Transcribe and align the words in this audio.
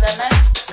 Madonna. 0.00 0.63